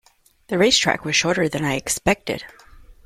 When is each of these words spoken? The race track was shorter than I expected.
The 0.47 0.57
race 0.57 0.79
track 0.79 1.05
was 1.05 1.15
shorter 1.15 1.47
than 1.47 1.63
I 1.63 1.75
expected. 1.75 2.43